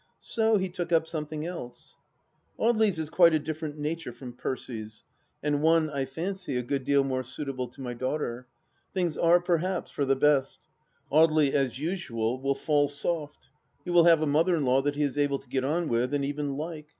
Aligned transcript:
So 0.19 0.57
he 0.57 0.67
took 0.67 0.91
up 0.91 1.05
something 1.05 1.45
else. 1.45 1.95
Audely's 2.59 2.97
is 2.97 3.11
quite 3.11 3.35
a 3.35 3.37
different 3.39 3.77
nature 3.77 4.11
from 4.11 4.33
Percy's, 4.33 5.03
and 5.43 5.61
one, 5.61 5.91
I 5.91 6.05
fancy, 6.05 6.57
a 6.57 6.63
good 6.63 6.83
deal 6.85 7.03
more 7.03 7.21
suitable 7.21 7.67
to 7.67 7.81
my 7.81 7.93
daughter. 7.93 8.47
Things 8.95 9.15
are, 9.15 9.39
perhaps, 9.39 9.91
for 9.91 10.03
the 10.05 10.15
best. 10.15 10.61
Audely 11.11 11.51
as 11.51 11.77
usual 11.77 12.41
will 12.41 12.55
fall 12.55 12.87
soft.... 12.87 13.49
He 13.85 13.91
will 13.91 14.05
have 14.05 14.23
a 14.23 14.25
mother 14.25 14.55
in 14.55 14.65
law 14.65 14.81
that 14.81 14.95
he 14.95 15.03
is 15.03 15.19
able 15.19 15.37
to 15.37 15.47
get 15.47 15.63
on 15.63 15.87
with, 15.87 16.15
and 16.15 16.25
even 16.25 16.57
like. 16.57 16.87